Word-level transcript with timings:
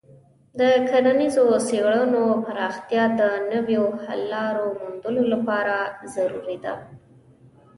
د 0.59 0.61
کرنیزو 0.89 1.45
څیړنو 1.67 2.23
پراختیا 2.45 3.03
د 3.19 3.21
نویو 3.51 3.85
حل 4.03 4.21
لارو 4.33 4.65
موندلو 4.79 5.23
لپاره 5.33 5.75
ضروري 6.13 6.57
ده. 6.65 6.73